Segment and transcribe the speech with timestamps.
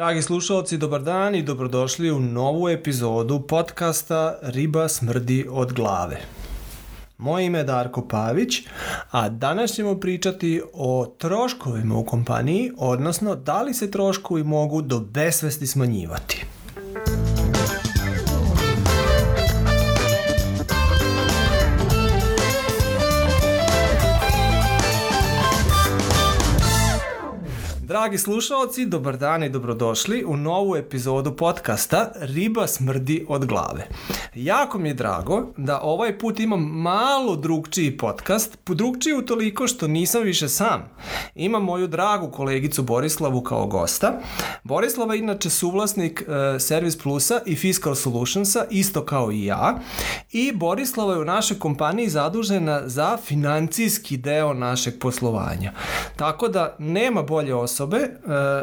[0.00, 6.20] Dragi slušalci, dobar dan i dobrodošli u novu epizodu podcasta Riba smrdi od glave.
[7.18, 8.62] Moje ime je Darko Pavić,
[9.10, 15.00] a danas ćemo pričati o troškovima u kompaniji, odnosno da li se troškovi mogu do
[15.00, 16.46] besvesti smanjivati.
[27.90, 33.88] Dragi slušalci, dobar dan i dobrodošli u novu epizodu podcasta Riba smrdi od glave.
[34.34, 39.88] Jako mi je drago da ovaj put imam malo drugčiji podcast, drugčiji u toliko što
[39.88, 40.90] nisam više sam.
[41.34, 44.20] Imam moju dragu kolegicu Borislavu kao gosta.
[44.64, 49.78] Borislava je inače suvlasnik uh, Service Plusa i Fiscal Solutionsa, isto kao i ja.
[50.32, 55.72] I Borislava je u našoj kompaniji zadužena za financijski deo našeg poslovanja.
[56.16, 58.10] Tako da nema bolje osobe osobe, e,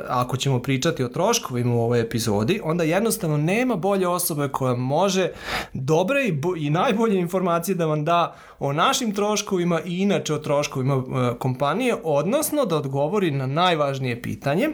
[0.07, 5.29] ako ćemo pričati o troškovima u ovoj epizodi, onda jednostavno nema bolje osobe koja može
[5.73, 10.95] dobre i, i najbolje informacije da vam da o našim troškovima i inače o troškovima
[10.95, 14.69] e, kompanije, odnosno da odgovori na najvažnije pitanje,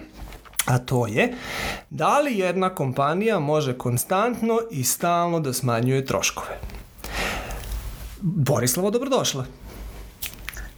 [0.65, 1.33] a to je
[1.89, 6.59] da li jedna kompanija može konstantno i stalno da smanjuje troškove.
[8.21, 9.45] Borislava, dobrodošla.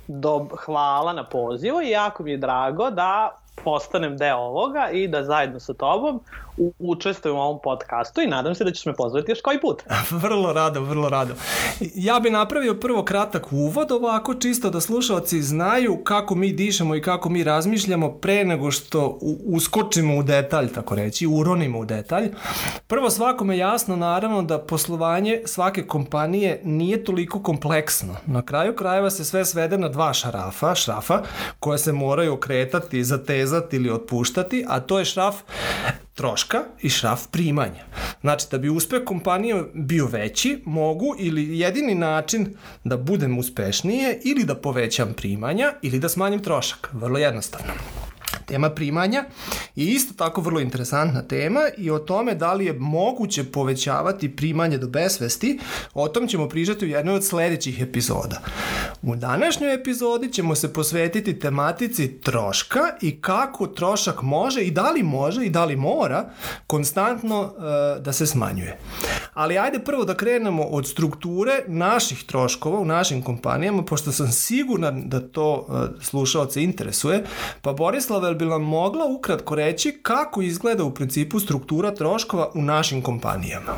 [0.07, 5.23] Dob, hvala na pozivu i jako mi je drago da postanem deo ovoga i da
[5.23, 6.21] zajedno sa tobom
[6.79, 9.83] učestvujem u ovom podcastu i nadam se da ćeš me pozvati još koji put.
[10.23, 11.33] vrlo rado, vrlo rado.
[11.95, 17.01] Ja bi napravio prvo kratak uvod ovako čisto da slušalci znaju kako mi dišemo i
[17.01, 22.31] kako mi razmišljamo pre nego što uskočimo u detalj, tako reći, uronimo u detalj.
[22.87, 28.15] Prvo svakome jasno naravno da poslovanje svake kompanije nije toliko kompleksno.
[28.25, 31.21] Na kraju krajeva se sve svede na dva šarafa, šrafa
[31.59, 35.35] koje se moraju okretati, zatezati ili otpuštati, a to je šraf
[36.15, 37.83] troška i šraf primanja.
[38.21, 44.43] Znači, da bi uspeh kompanije bio veći, mogu ili jedini način da budem uspešnije ili
[44.43, 46.89] da povećam primanja ili da smanjim trošak.
[46.93, 47.73] Vrlo jednostavno.
[48.45, 49.23] Tema primanja
[49.75, 54.77] je isto tako vrlo interesantna tema i o tome da li je moguće povećavati primanje
[54.77, 55.59] do besvesti,
[55.93, 58.41] o tom ćemo pričati u jednoj od sledećih epizoda.
[59.01, 65.03] U današnjoj epizodi ćemo se posvetiti tematici troška i kako trošak može i da li
[65.03, 66.29] može i da li mora
[66.67, 68.77] konstantno uh, da se smanjuje.
[69.35, 75.03] Ali ajde prvo da krenemo od strukture naših troškova u našim kompanijama, pošto sam siguran
[75.05, 77.23] da to uh, slušalce interesuje,
[77.61, 83.01] pa Borislav bi nam mogla ukratko reći kako izgleda u principu struktura troškova u našim
[83.01, 83.73] kompanijama?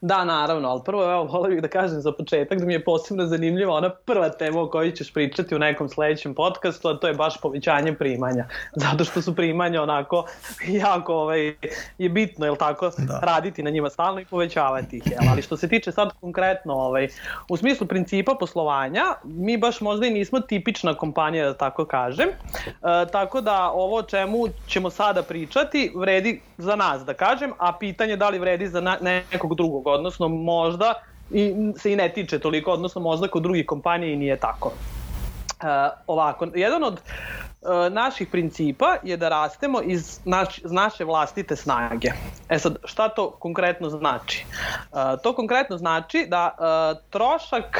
[0.00, 3.26] Da, naravno, ali prvo evo, volio bih da kažem za početak da mi je posebno
[3.26, 7.14] zanimljiva ona prva tema o kojoj ćeš pričati u nekom sledećem podcastu, a to je
[7.14, 8.48] baš povećanje primanja.
[8.84, 10.26] Zato što su primanja onako
[10.66, 11.54] jako ovaj,
[11.98, 13.20] je bitno, jel tako, da.
[13.22, 15.02] raditi na njima stalno i povećavati ih.
[15.06, 15.20] Jel?
[15.30, 17.08] Ali što se tiče sad konkretno, ovaj,
[17.48, 22.28] u smislu principa poslovanja, mi baš možda i nismo tipična kompanija, da tako kažem.
[22.28, 27.72] E, tako da ovo o čemu ćemo sada pričati vredi za nas, da kažem, a
[27.78, 30.94] pitanje da li vredi za nekog drugog odnosno možda
[31.30, 34.68] i se i ne tiče toliko, odnosno možda kod drugih kompanija i nije tako.
[34.68, 35.68] Uh,
[36.06, 42.08] ovako, jedan od uh, naših principa je da rastemo iz naš, naše vlastite snage.
[42.48, 44.44] E sad, šta to konkretno znači?
[44.92, 47.78] Uh, to konkretno znači da uh, trošak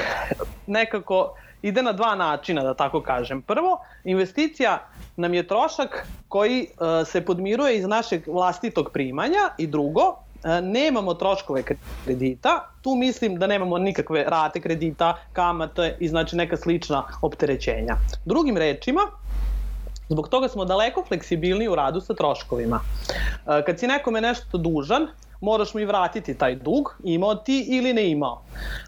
[0.66, 3.42] nekako ide na dva načina, da tako kažem.
[3.42, 4.78] Prvo, investicija
[5.16, 11.14] nam je trošak koji uh, se podmiruje iz našeg vlastitog primanja i drugo, E, nemamo
[11.14, 11.62] troškove
[12.04, 17.96] kredita, tu mislim da nemamo nikakve rate kredita, kamate i znači neka slična opterećenja.
[18.24, 19.00] Drugim rečima,
[20.08, 22.80] Zbog toga smo daleko fleksibilni u radu sa troškovima.
[22.80, 25.08] E, kad si nekome nešto dužan,
[25.40, 28.42] moraš mu i vratiti taj dug, imao ti ili ne imao.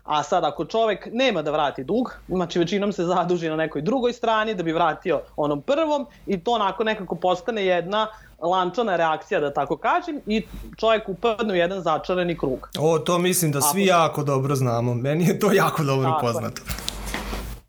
[0.04, 4.12] A sad ako čovek nema da vrati dug, znači većinom se zaduži na nekoj drugoj
[4.12, 8.06] strani da bi vratio onom prvom i to onako nekako postane jedna
[8.42, 10.43] lančana reakcija, da tako kažem, i
[10.76, 12.69] čovjek upadne u jedan začarani krug.
[12.78, 14.94] O, to mislim da svi A, jako dobro znamo.
[14.94, 16.62] Meni je to jako dobro tako poznato.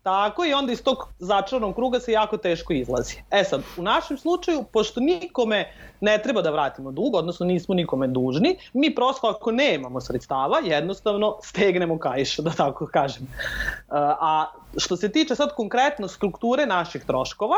[0.02, 3.16] Tako i onda iz tog začaranog kruga se jako teško izlazi.
[3.30, 8.06] E sad, u našem slučaju, pošto nikome ne treba da vratimo dug, odnosno nismo nikome
[8.06, 13.26] dužni, mi prosto ako nemamo sredstava, jednostavno stegnemo kajš, da tako kažem.
[14.20, 17.56] A što se tiče sad konkretno strukture naših troškova,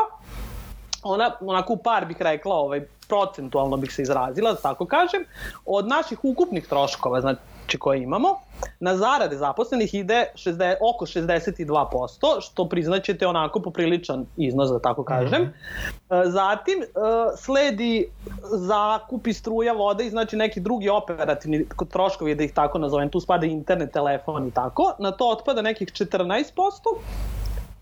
[1.03, 5.25] ona, onako u par bih rekla, ovaj, procentualno bih se izrazila, da tako kažem,
[5.65, 8.35] od naših ukupnih troškova, znači znači koje imamo,
[8.79, 15.41] na zarade zaposlenih ide 60, oko 62%, što priznaćete onako popriličan iznos, da tako kažem.
[15.41, 15.53] Mm
[16.09, 16.29] -hmm.
[16.29, 16.85] Zatim e,
[17.37, 18.09] sledi
[18.43, 23.19] zakup i struja, voda i znači neki drugi operativni troškovi, da ih tako nazovem, tu
[23.19, 24.95] spada internet, telefon i tako.
[24.99, 26.43] Na to otpada nekih 14%.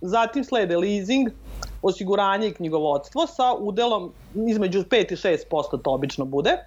[0.01, 1.29] Zatim slede leasing,
[1.81, 6.57] osiguranje i knjigovodstvo sa udelom između 5 i 6% to obično bude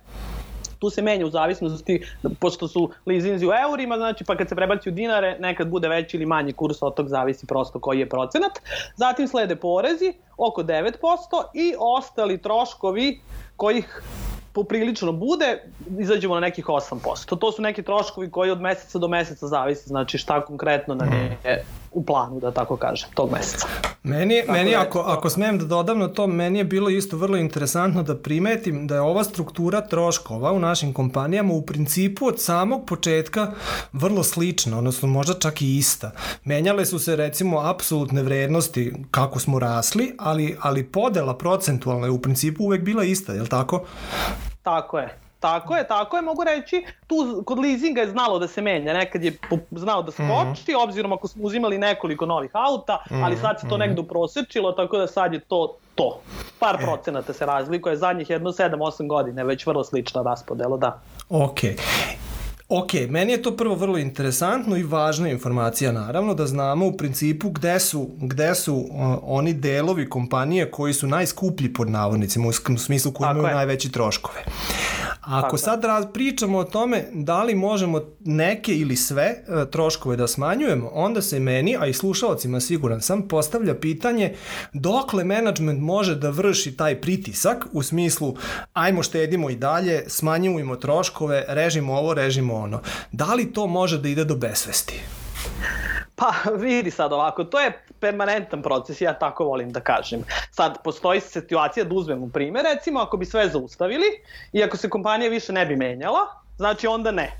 [0.84, 2.02] tu se menja u zavisnosti,
[2.38, 6.16] pošto su lizinzi u eurima, znači pa kad se prebaci u dinare, nekad bude veći
[6.16, 8.58] ili manji kurs, od tog zavisi prosto koji je procenat.
[8.96, 10.92] Zatim slede porezi, oko 9%,
[11.54, 13.20] i ostali troškovi
[13.56, 14.02] kojih
[14.52, 15.62] poprilično bude,
[15.98, 17.38] izađemo na nekih 8%.
[17.38, 21.64] To su neki troškovi koji od meseca do meseca zavisi, znači šta konkretno nam je
[21.94, 23.66] u planu, da tako kažem, tog meseca.
[24.02, 27.16] Meni, tako meni da, ako, ako smem da dodam na to, meni je bilo isto
[27.16, 32.40] vrlo interesantno da primetim da je ova struktura troškova u našim kompanijama u principu od
[32.40, 33.52] samog početka
[33.92, 36.10] vrlo slična, odnosno možda čak i ista.
[36.44, 42.22] Menjale su se recimo apsolutne vrednosti kako smo rasli, ali, ali podela procentualna je u
[42.22, 43.84] principu uvek bila ista, je li tako?
[44.62, 45.23] Tako je.
[45.44, 46.84] Tako je, tako je, mogu reći.
[47.06, 49.38] Tu kod leasinga je znalo da se menja, nekad je
[49.70, 50.84] znao da skoči, mm -hmm.
[50.84, 53.24] obzirom ako smo uzimali nekoliko novih auta, mm -hmm.
[53.24, 53.80] ali sad se to mhm.
[53.80, 56.20] negde prosečilo, tako da sad je to to.
[56.58, 56.84] Par e.
[56.84, 61.00] procenata se razlikuje, zadnjih jedno 7-8 godina je već vrlo slična raspodela, da.
[61.28, 61.60] Ok.
[62.68, 67.50] Ok, meni je to prvo vrlo interesantno i važna informacija naravno da znamo u principu
[67.50, 68.88] gde su, gde su uh,
[69.22, 74.44] oni delovi kompanije koji su najskuplji pod navodnicima u smislu koji imaju najveći troškove.
[75.26, 75.56] Ako Tako.
[75.56, 80.90] sad raz, pričamo o tome da li možemo neke ili sve uh, troškove da smanjujemo,
[80.94, 84.34] onda se meni, a i slušalcima siguran sam, postavlja pitanje
[84.72, 88.36] dokle management može da vrši taj pritisak u smislu
[88.72, 92.80] ajmo štedimo i dalje, smanjujemo troškove, režimo ovo, režimo ono.
[93.12, 95.00] Da li to može da ide do besvesti?
[96.16, 96.32] Pa
[96.64, 100.24] vidi sad ovako, to je permanentan proces, ja tako volim da kažem.
[100.50, 104.06] Sad, postoji situacija da uzmemo primjer, recimo ako bi sve zaustavili
[104.52, 106.20] i ako se kompanija više ne bi menjala,
[106.56, 107.32] znači onda ne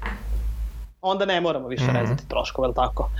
[1.04, 2.00] onda ne moramo više mm -hmm.
[2.00, 3.10] rezati troškove, ili tako?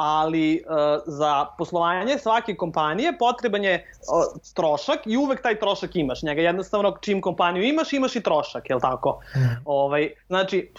[0.00, 6.22] Ali uh, za poslovanje svake kompanije potreban je uh, trošak i uvek taj trošak imaš.
[6.22, 9.20] Njega jednostavno čim kompaniju imaš, imaš i trošak, je li tako?
[9.36, 10.70] Mm ovaj, znači,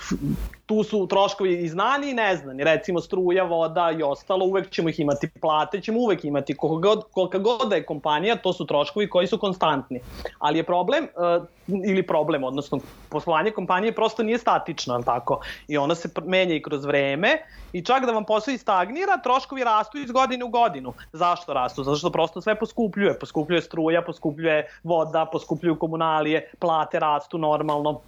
[0.65, 4.99] tu su troškovi i znani i neznani, recimo struja, voda i ostalo, uvek ćemo ih
[4.99, 9.09] imati, plate ćemo uvek imati, koliko god, kolika god da je kompanija, to su troškovi
[9.09, 9.99] koji su konstantni.
[10.39, 11.45] Ali je problem, uh,
[11.85, 12.79] ili problem, odnosno
[13.09, 15.41] poslovanje kompanije prosto nije statično, ali tako?
[15.67, 17.37] I ona se menja i kroz vreme
[17.73, 20.93] i čak da vam posao i stagnira, troškovi rastu iz godine u godinu.
[21.13, 21.83] Zašto rastu?
[21.83, 23.19] Zato što prosto sve poskupljuje.
[23.19, 28.01] Poskupljuje struja, poskupljuje voda, poskupljuju komunalije, plate rastu normalno.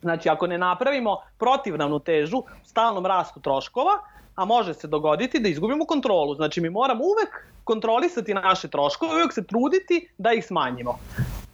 [0.00, 3.92] Znači, ako ne napravimo protivnavnu težu stalnom rastu troškova,
[4.34, 6.34] a može se dogoditi da izgubimo kontrolu.
[6.34, 10.98] Znači, mi moramo uvek kontrolisati naše troškove, uvek se truditi da ih smanjimo.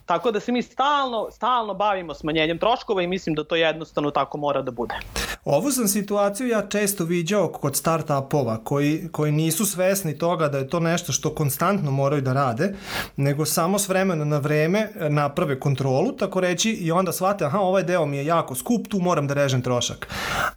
[0.08, 4.38] Tako da se mi stalno, stalno bavimo smanjenjem troškova i mislim da to jednostavno tako
[4.38, 4.94] mora da bude.
[5.44, 10.68] Ovu sam situaciju ja često viđao kod start-upova koji, koji nisu svesni toga da je
[10.68, 12.74] to nešto što konstantno moraju da rade,
[13.16, 17.82] nego samo s vremena na vreme naprave kontrolu, tako reći, i onda shvate, aha, ovaj
[17.82, 20.08] deo mi je jako skup, tu moram da režem trošak.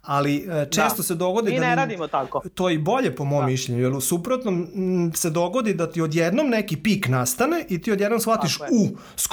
[0.02, 1.02] Ali e, često da.
[1.02, 1.62] se dogodi Mi da...
[1.62, 2.42] Mi ne radimo tako.
[2.54, 3.46] To je i bolje po mom da.
[3.46, 4.68] mišljenju, jer u suprotnom
[5.14, 8.88] se dogodi da ti odjednom neki pik nastane i ti odjednom shvatiš, u,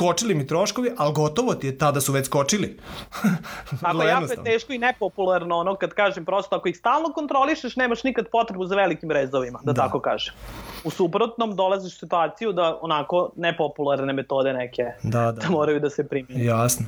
[0.10, 2.78] skočili mi troškovi, ali gotovo ti je tada su već skočili.
[3.82, 8.04] Tako jako je teško i nepopularno ono kad kažem prosto ako ih stalno kontrolišeš nemaš
[8.04, 9.82] nikad potrebu za velikim rezovima, da, da.
[9.82, 10.34] tako kažem.
[10.84, 15.32] U suprotnom dolaziš u situaciju da onako nepopularne metode neke da, da.
[15.42, 16.46] da moraju da se primjenju.
[16.46, 16.86] Jasno.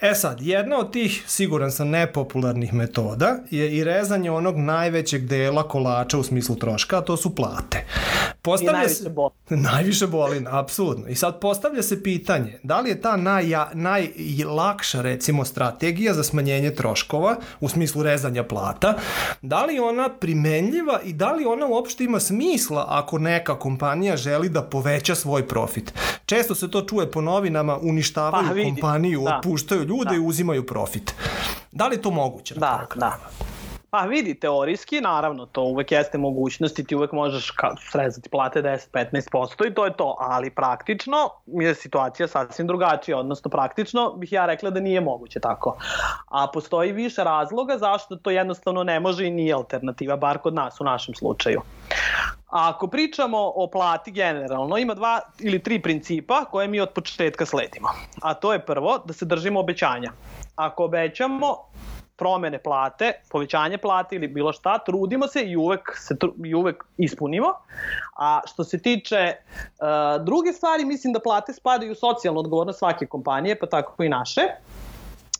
[0.00, 5.62] E sad, jedna od tih, siguran sam, nepopularnih metoda je i rezanje onog najvećeg dela
[5.68, 7.86] kolača u smislu troška, a to su plate.
[8.46, 9.32] Postavlja I najviše se, boli.
[9.72, 11.08] Najviše boli, apsolutno.
[11.08, 16.74] I sad postavlja se pitanje, da li je ta naj, najlakša, recimo, strategija za smanjenje
[16.74, 18.94] troškova, u smislu rezanja plata,
[19.42, 24.48] da li ona primenljiva i da li ona uopšte ima smisla ako neka kompanija želi
[24.48, 25.92] da poveća svoj profit.
[26.26, 29.36] Često se to čuje po novinama, uništavaju pa, kompaniju, da.
[29.36, 30.16] otpuštaju ljude da.
[30.16, 31.14] i uzimaju profit.
[31.72, 32.54] Da li je to moguće?
[32.54, 33.18] Da, da.
[33.96, 37.52] Pa vidi, teorijski, naravno, to uvek jeste mogućnost i ti uvek možeš
[37.92, 44.12] srezati plate 10-15% i to je to, ali praktično je situacija sasvim drugačija, odnosno praktično
[44.12, 45.76] bih ja rekla da nije moguće tako.
[46.28, 50.80] A postoji više razloga zašto to jednostavno ne može i nije alternativa, bar kod nas
[50.80, 51.60] u našem slučaju.
[52.46, 57.46] A ako pričamo o plati generalno, ima dva ili tri principa koje mi od početka
[57.46, 57.88] sledimo.
[58.22, 60.12] A to je prvo, da se držimo obećanja.
[60.56, 61.56] Ako obećamo,
[62.16, 67.52] promene plate, povećanje plate ili bilo šta, trudimo se i uvek, se, i uvek ispunimo.
[68.16, 73.06] A što se tiče uh, druge stvari, mislim da plate spadaju u socijalnu odgovornost svake
[73.06, 74.40] kompanije, pa tako i naše.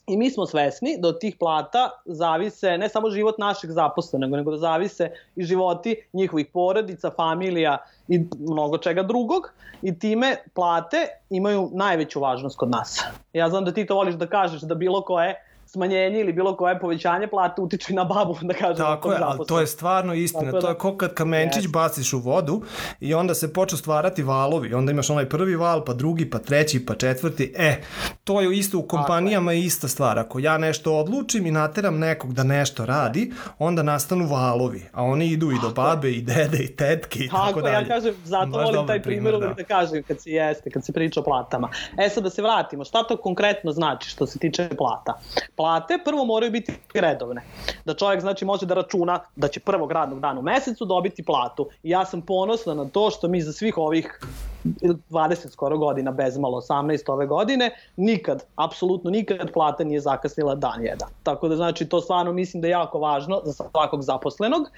[0.06, 4.50] I mi smo svesni da od tih plata zavise ne samo život našeg zaposlenog, nego
[4.50, 7.78] da zavise i životi njihovih porodica, familija
[8.08, 9.52] i mnogo čega drugog.
[9.82, 13.04] I time plate imaju najveću važnost kod nas.
[13.32, 16.80] Ja znam da ti to voliš da kažeš da bilo koje smanjenje ili bilo koje
[16.80, 18.76] povećanje plate utiče na babu, da kažem.
[18.76, 20.52] Tako je, ali to je stvarno istina.
[20.52, 21.72] Da, to je ko kad kamenčić yes.
[21.72, 22.62] baciš u vodu
[23.00, 24.74] i onda se počnu stvarati valovi.
[24.74, 27.54] Onda imaš onaj prvi val, pa drugi, pa treći, pa četvrti.
[27.56, 27.76] E,
[28.24, 29.60] to je isto u kompanijama je.
[29.60, 30.18] ista stvar.
[30.18, 34.82] Ako ja nešto odlučim i nateram nekog da nešto radi, onda nastanu valovi.
[34.92, 37.74] A oni idu i do babe, i dede, i tetke i tako, tako dalje.
[37.74, 39.46] ja kažem, zato Baš volim taj primjer da.
[39.46, 41.68] da kažem kad se jeste, kad se priča o platama.
[41.98, 45.18] E sad da se vratimo, šta to konkretno znači što se tiče plata?
[45.56, 47.42] Plate prvo moraju biti redovne.
[47.84, 51.68] Da čovjek znači može da računa da će prvog radnog dana u mesecu dobiti platu.
[51.82, 54.20] I ja sam ponosna na to što mi za svih ovih
[55.10, 60.82] 20 skoro godina, bez malo 18 ove godine, nikad, apsolutno nikad plata nije zakasnila dan
[60.82, 61.08] jedan.
[61.22, 64.70] Tako da znači to stvarno mislim da je jako važno za svakog zaposlenog.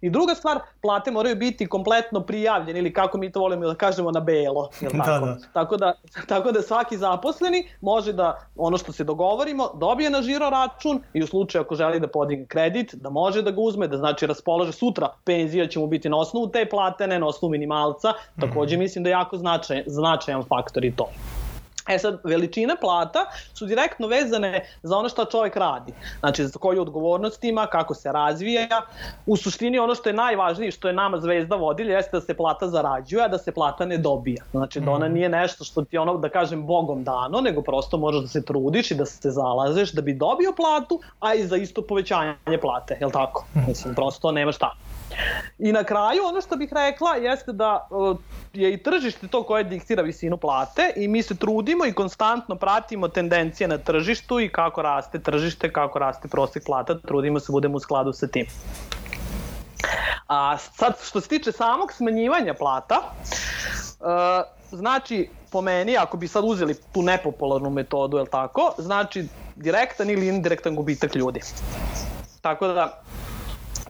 [0.00, 4.10] I druga stvar, plate moraju biti kompletno prijavljene ili kako mi to volimo da kažemo
[4.10, 4.68] na belo.
[4.80, 5.26] Jel tako?
[5.26, 5.38] Da, da.
[5.52, 5.94] Tako, da,
[6.26, 11.22] tako da svaki zaposleni može da ono što se dogovorimo dobije na žiro račun i
[11.22, 14.72] u slučaju ako želi da podigne kredit, da može da ga uzme, da znači raspolaže
[14.72, 18.12] sutra penzija će mu biti na osnovu te plate, ne na osnovu minimalca.
[18.40, 18.80] Takođe mm.
[18.80, 21.08] mislim da je jako značaj, značajan faktor i to.
[21.88, 25.92] E sad, veličine plata su direktno vezane za ono što čovek radi.
[26.20, 28.82] Znači, za koju odgovornost ima, kako se razvija.
[29.26, 32.68] U suštini ono što je najvažnije, što je nama zvezda vodilja, jeste da se plata
[32.68, 34.44] zarađuje, a da se plata ne dobija.
[34.50, 35.14] Znači, da ona mhm.
[35.14, 38.90] nije nešto što ti ono, da kažem, bogom dano, nego prosto možeš da se trudiš
[38.90, 43.06] i da se zalazeš da bi dobio platu, a i za isto povećanje plate, je
[43.06, 43.44] li tako?
[43.56, 43.64] Mhm.
[43.68, 44.74] Mislim, prosto nema šta.
[45.58, 47.88] I na kraju ono što bih rekla jeste da
[48.52, 53.08] je i tržište to koje diktira visinu plate i mi se trudimo i konstantno pratimo
[53.08, 57.80] tendencije na tržištu i kako raste tržište, kako raste prosek plata, trudimo se budemo u
[57.80, 58.46] skladu sa tim.
[60.26, 63.02] A sad što se tiče samog smanjivanja plata,
[64.70, 69.24] znači po meni, ako bi sad uzeli tu nepopularnu metodu, je tako, znači
[69.56, 71.40] direktan ili indirektan gubitak ljudi.
[72.40, 73.02] Tako da,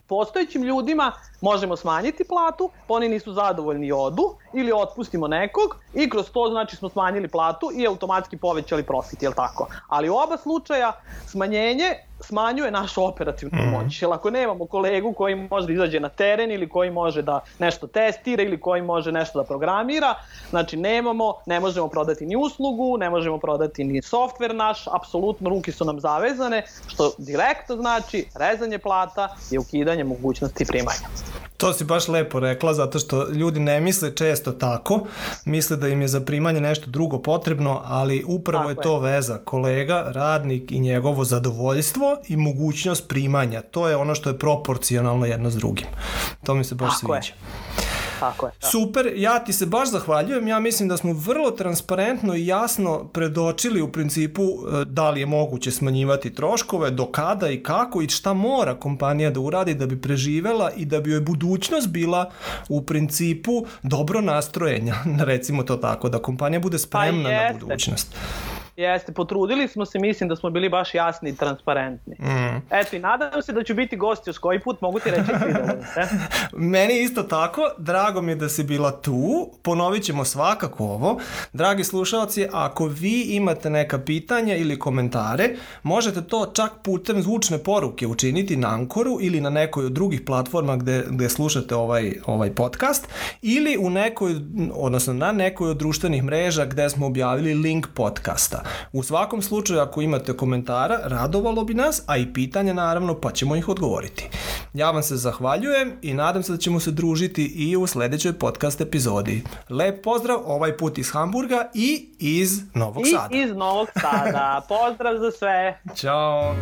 [0.09, 1.11] postojećim ljudima
[1.41, 4.23] možemo smanjiti platu, oni nisu zadovoljni i odu,
[4.53, 9.33] ili otpustimo nekog i kroz to znači smo smanjili platu i automatski povećali profit, jel
[9.33, 9.67] tako?
[9.87, 10.91] Ali u oba slučaja
[11.25, 13.69] smanjenje smanjuje našu operativnu mm.
[13.69, 14.01] moć.
[14.01, 17.87] Jer ako nemamo kolegu koji može da izađe na teren ili koji može da nešto
[17.87, 20.15] testira ili koji može nešto da programira,
[20.49, 25.71] znači nemamo, ne možemo prodati ni uslugu, ne možemo prodati ni softver naš, apsolutno ruke
[25.71, 31.07] su nam zavezane, što direktno znači rezanje plata i ukidanje mogućnosti primanja.
[31.59, 34.99] To si baš lepo rekla, zato što ljudi ne misle često tako,
[35.45, 39.11] misle da im je za primanje nešto drugo potrebno, ali upravo tako je to je.
[39.11, 43.61] veza, kolega, radnik i njegovo zadovoljstvo i mogućnost primanja.
[43.61, 45.87] To je ono što je proporcionalno jedno s drugim.
[46.45, 47.33] To mi se baš tako sviđa.
[47.33, 47.88] Je.
[48.19, 48.51] Tako je.
[48.61, 48.67] Da.
[48.67, 50.47] Super, ja ti se baš zahvaljujem.
[50.47, 55.25] Ja mislim da smo vrlo transparentno i jasno predočili u principu e, da li je
[55.25, 60.01] moguće smanjivati troškove, do kada i kako i šta mora kompanija da uradi da bi
[60.01, 62.31] preživela i da bi joj budućnost bila
[62.69, 64.95] u principu dobro nastrojenja,
[65.31, 68.15] recimo to tako, da kompanija bude spremna pa na budućnost.
[68.79, 72.15] Jeste, potrudili smo se, mislim da smo bili baš jasni i transparentni.
[72.19, 72.61] Mm.
[72.71, 75.67] Eto i nadam se da ću biti gost još koji put, mogu ti reći svidelo
[75.93, 76.15] se.
[76.73, 81.19] Meni isto tako, drago mi je da si bila tu, ponovit ćemo svakako ovo.
[81.53, 85.49] Dragi slušalci, ako vi imate neka pitanja ili komentare,
[85.83, 90.75] možete to čak putem zvučne poruke učiniti na Ankoru ili na nekoj od drugih platforma
[90.75, 93.07] gde, gde slušate ovaj, ovaj podcast
[93.41, 94.35] ili u nekoj,
[94.73, 98.68] odnosno na nekoj od društvenih mreža gde smo objavili link podcasta.
[98.93, 103.55] U svakom slučaju, ako imate komentara, radovalo bi nas, a i pitanja naravno, pa ćemo
[103.55, 104.29] ih odgovoriti.
[104.73, 108.81] Ja vam se zahvaljujem i nadam se da ćemo se družiti i u sledećoj podcast
[108.81, 109.43] epizodi.
[109.69, 113.35] Lep pozdrav ovaj put iz Hamburga i iz Novog I Sada.
[113.35, 114.61] I iz Novog Sada.
[114.69, 115.81] pozdrav za sve.
[115.95, 116.55] Ćao.